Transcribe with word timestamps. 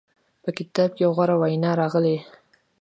په 0.43 0.49
کتاب 0.57 0.89
کې 0.97 1.05
غوره 1.15 1.35
ویناوې 1.41 1.77
راغلې. 1.81 2.17